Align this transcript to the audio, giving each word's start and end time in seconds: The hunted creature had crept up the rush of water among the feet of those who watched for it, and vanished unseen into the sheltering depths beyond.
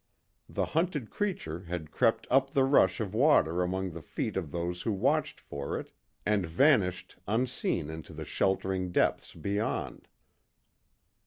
The 0.49 0.65
hunted 0.65 1.11
creature 1.11 1.65
had 1.65 1.91
crept 1.91 2.25
up 2.31 2.49
the 2.49 2.63
rush 2.63 2.99
of 2.99 3.13
water 3.13 3.61
among 3.61 3.91
the 3.91 4.01
feet 4.01 4.35
of 4.35 4.49
those 4.49 4.81
who 4.81 4.91
watched 4.91 5.39
for 5.39 5.79
it, 5.79 5.91
and 6.25 6.43
vanished 6.43 7.17
unseen 7.27 7.87
into 7.91 8.11
the 8.11 8.25
sheltering 8.25 8.91
depths 8.91 9.35
beyond. 9.35 10.07